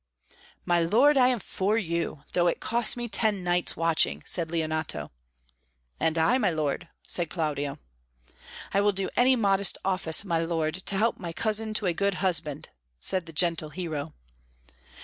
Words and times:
"My 0.65 0.79
lord, 0.79 1.15
I 1.15 1.27
am 1.27 1.37
for 1.39 1.77
you, 1.77 2.23
though 2.33 2.47
it 2.47 2.59
cost 2.59 2.97
me 2.97 3.07
ten 3.07 3.43
nights' 3.43 3.77
watching," 3.77 4.23
said 4.25 4.49
Leonato. 4.49 5.11
"And 5.99 6.17
I, 6.17 6.39
my 6.39 6.49
lord," 6.49 6.89
said 7.05 7.29
Claudio. 7.29 7.77
"I 8.73 8.81
will 8.81 8.93
do 8.93 9.11
any 9.15 9.35
modest 9.35 9.77
office, 9.85 10.25
my 10.25 10.39
lord, 10.39 10.73
to 10.73 10.97
help 10.97 11.19
my 11.19 11.31
cousin 11.33 11.75
to 11.75 11.85
a 11.85 11.93
good 11.93 12.15
husband," 12.15 12.69
said 12.99 13.27
the 13.27 13.31
gentle 13.31 13.69
Hero. 13.69 14.15